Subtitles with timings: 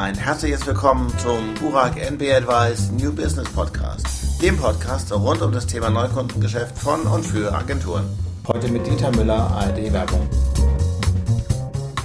[0.00, 5.66] Ein herzliches Willkommen zum Burak NB Advice New Business Podcast, dem Podcast rund um das
[5.66, 8.04] Thema Neukundengeschäft von und für Agenturen.
[8.48, 10.26] Heute mit Dieter Müller, ARD Werbung.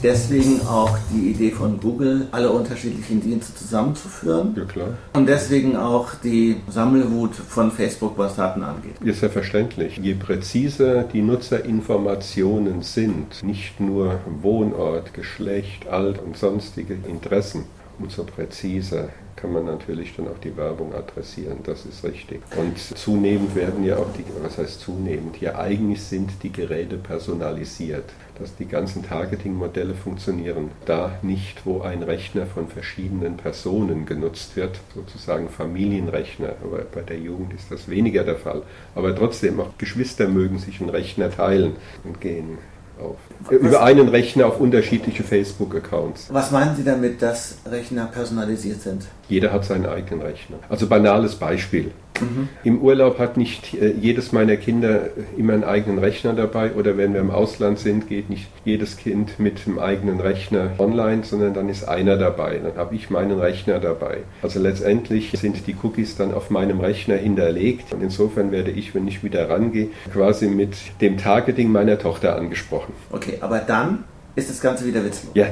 [0.04, 4.54] Deswegen auch die Idee von Google, alle unterschiedlichen Dienste zusammenzuführen.
[4.58, 4.90] Ja, klar.
[5.14, 9.00] Und deswegen auch die Sammelwut von Facebook, was Daten angeht.
[9.06, 9.98] Ist ja verständlich.
[9.98, 17.64] Je präziser die Nutzerinformationen sind, nicht nur Wohnort, Geschlecht, Alt und sonstige Interessen,
[18.00, 22.42] umso präziser kann man natürlich dann auch die Werbung adressieren, das ist richtig.
[22.56, 28.06] Und zunehmend werden ja auch die, was heißt zunehmend, ja eigentlich sind die Geräte personalisiert,
[28.40, 30.72] dass die ganzen Targeting-Modelle funktionieren.
[30.86, 37.20] Da nicht, wo ein Rechner von verschiedenen Personen genutzt wird, sozusagen Familienrechner, aber bei der
[37.20, 38.64] Jugend ist das weniger der Fall.
[38.94, 42.58] Aber trotzdem, auch Geschwister mögen sich einen Rechner teilen und gehen
[43.02, 43.18] auf,
[43.52, 46.28] über einen Rechner auf unterschiedliche Facebook-Accounts.
[46.32, 49.06] Was meinen Sie damit, dass Rechner personalisiert sind?
[49.28, 50.58] Jeder hat seinen eigenen Rechner.
[50.70, 51.92] Also banales Beispiel.
[52.22, 52.50] Mhm.
[52.64, 57.14] Im Urlaub hat nicht äh, jedes meiner Kinder immer einen eigenen Rechner dabei oder wenn
[57.14, 61.70] wir im Ausland sind, geht nicht jedes Kind mit einem eigenen Rechner online, sondern dann
[61.70, 62.60] ist einer dabei.
[62.64, 64.20] Dann habe ich meinen Rechner dabei.
[64.42, 69.08] Also letztendlich sind die Cookies dann auf meinem Rechner hinterlegt und insofern werde ich, wenn
[69.08, 72.94] ich wieder rangehe, quasi mit dem Targeting meiner Tochter angesprochen.
[73.12, 74.04] Okay, aber dann
[74.36, 75.32] ist das Ganze wieder witzlos.
[75.34, 75.48] Ja,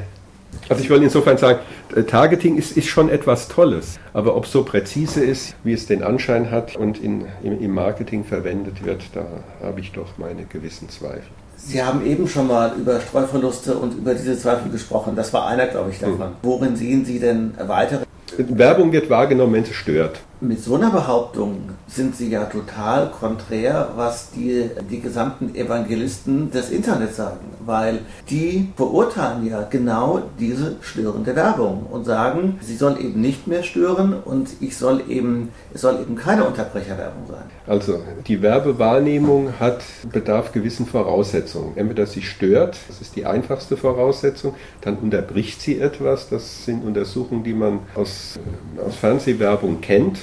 [0.70, 1.60] also ich wollte insofern sagen,
[1.96, 5.86] äh, Targeting ist, ist schon etwas Tolles, aber ob es so präzise ist, wie es
[5.86, 9.26] den Anschein hat und in, im, im Marketing verwendet wird, da
[9.62, 11.24] habe ich doch meine gewissen Zweifel.
[11.58, 15.16] Sie haben eben schon mal über Streuverluste und über diese Zweifel gesprochen.
[15.16, 16.20] Das war einer, glaube ich, davon.
[16.20, 16.36] Hm.
[16.42, 18.04] Worin sehen Sie denn weitere?
[18.38, 20.20] Werbung wird wahrgenommen, wenn sie stört.
[20.44, 26.70] Mit so einer Behauptung sind Sie ja total konträr, was die, die gesamten Evangelisten des
[26.70, 28.00] Internets sagen, weil
[28.30, 34.16] die verurteilen ja genau diese störende Werbung und sagen, sie soll eben nicht mehr stören
[34.26, 37.44] und ich soll eben, es soll eben keine Unterbrecherwerbung sein.
[37.66, 41.78] Also die Werbewahrnehmung hat bedarf gewissen Voraussetzungen.
[41.78, 47.46] Entweder sie stört, das ist die einfachste Voraussetzung, dann unterbricht sie etwas, das sind Untersuchungen,
[47.46, 48.38] die man aus,
[48.86, 50.20] aus Fernsehwerbung kennt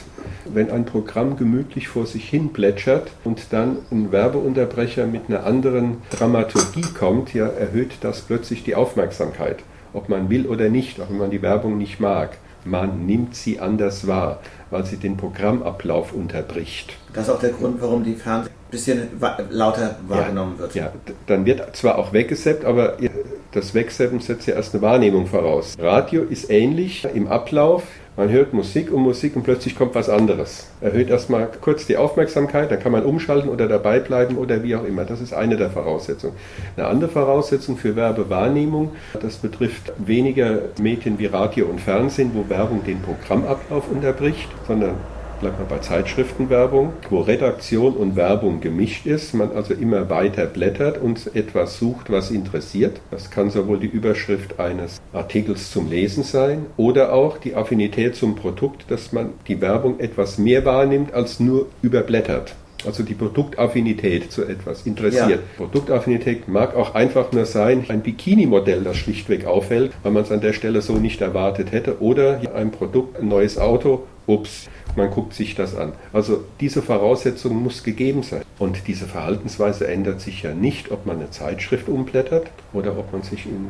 [0.53, 5.99] wenn ein Programm gemütlich vor sich hin plätschert und dann ein Werbeunterbrecher mit einer anderen
[6.11, 9.59] Dramaturgie kommt, ja, erhöht das plötzlich die Aufmerksamkeit.
[9.93, 12.39] Ob man will oder nicht, auch wenn man die Werbung nicht mag.
[12.65, 14.41] Man nimmt sie anders wahr,
[14.71, 16.97] weil sie den Programmablauf unterbricht.
[17.15, 19.09] Das ist auch der Grund, warum die Fernsehen ein bisschen
[19.49, 20.75] lauter wahrgenommen ja, wird.
[20.75, 20.93] Ja,
[21.27, 22.99] dann wird zwar auch weggeseppt, aber
[23.53, 25.75] das Wegseppen setzt ja erst eine Wahrnehmung voraus.
[25.81, 27.83] Radio ist ähnlich im Ablauf.
[28.21, 30.67] Man hört Musik und Musik und plötzlich kommt was anderes.
[30.83, 34.85] Erhöht erstmal kurz die Aufmerksamkeit, dann kann man umschalten oder dabei bleiben oder wie auch
[34.85, 35.07] immer.
[35.07, 36.35] Das ist eine der Voraussetzungen.
[36.77, 38.91] Eine andere Voraussetzung für Werbewahrnehmung,
[39.23, 44.97] das betrifft weniger Medien wie Radio und Fernsehen, wo Werbung den Programmablauf unterbricht, sondern
[45.41, 50.99] bleibt man bei Zeitschriftenwerbung, wo Redaktion und Werbung gemischt ist, man also immer weiter blättert
[50.99, 53.01] und etwas sucht, was interessiert.
[53.11, 58.37] Das kann sowohl die Überschrift eines Artikels zum Lesen sein oder auch die Affinität zum
[58.37, 62.55] Produkt, dass man die Werbung etwas mehr wahrnimmt als nur überblättert.
[62.87, 65.31] Also die Produktaffinität zu etwas interessiert.
[65.31, 65.39] Ja.
[65.57, 70.41] Produktaffinität mag auch einfach nur sein, ein Bikini-Modell, das schlichtweg auffällt, weil man es an
[70.41, 72.01] der Stelle so nicht erwartet hätte.
[72.01, 75.93] Oder ein Produkt, ein neues Auto, ups, man guckt sich das an.
[76.13, 78.43] Also diese Voraussetzung muss gegeben sein.
[78.59, 83.23] Und diese Verhaltensweise ändert sich ja nicht, ob man eine Zeitschrift umblättert oder ob man
[83.23, 83.69] sich im,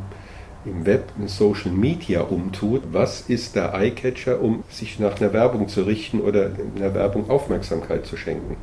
[0.65, 2.83] im Web, in Social Media umtut.
[2.93, 8.07] Was ist der Eyecatcher, um sich nach einer Werbung zu richten oder einer Werbung Aufmerksamkeit
[8.07, 8.57] zu schenken?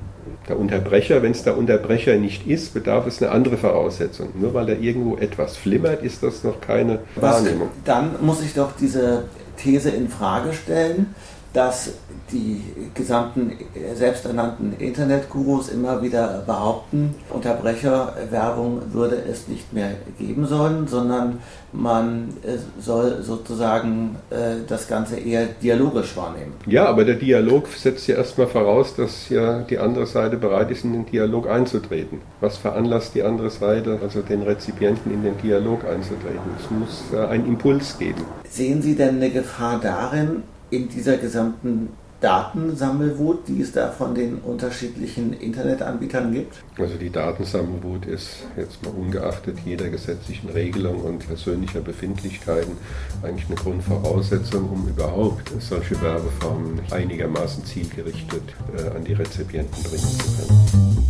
[0.48, 4.30] Der Unterbrecher, wenn es der Unterbrecher nicht ist, bedarf es eine andere Voraussetzung.
[4.36, 7.70] Nur weil da irgendwo etwas flimmert, ist das noch keine Wahrnehmung.
[7.70, 9.26] Was, dann muss ich doch diese
[9.58, 11.14] These in Frage stellen
[11.58, 11.90] dass
[12.32, 12.62] die
[12.94, 13.54] gesamten
[13.94, 21.40] selbsternannten Internetgurus immer wieder behaupten, Unterbrecherwerbung würde es nicht mehr geben sollen, sondern
[21.72, 26.54] man äh, soll sozusagen äh, das Ganze eher dialogisch wahrnehmen.
[26.66, 30.84] Ja, aber der Dialog setzt ja erstmal voraus, dass ja die andere Seite bereit ist,
[30.84, 32.20] in den Dialog einzutreten.
[32.42, 36.40] Was veranlasst die andere Seite, also den Rezipienten, in den Dialog einzutreten?
[36.60, 38.24] Es muss einen Impuls geben.
[38.50, 41.90] Sehen Sie denn eine Gefahr darin, in dieser gesamten
[42.22, 46.64] Datensammelwut, die es da von den unterschiedlichen Internetanbietern gibt?
[46.80, 52.78] Also die Datensammelwut ist jetzt mal ungeachtet jeder gesetzlichen Regelung und persönlicher Befindlichkeiten
[53.22, 58.44] eigentlich eine Grundvoraussetzung, um überhaupt solche Werbeformen einigermaßen zielgerichtet
[58.76, 61.08] äh, an die Rezipienten bringen zu können.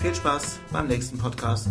[0.00, 1.68] Viel Spaß beim nächsten Podcast.